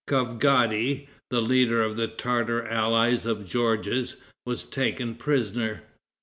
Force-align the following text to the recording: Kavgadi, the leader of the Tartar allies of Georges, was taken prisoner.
Kavgadi, 0.07 1.07
the 1.29 1.41
leader 1.43 1.83
of 1.83 1.95
the 1.95 2.07
Tartar 2.07 2.65
allies 2.65 3.27
of 3.27 3.47
Georges, 3.47 4.15
was 4.47 4.63
taken 4.63 5.13
prisoner. 5.13 5.83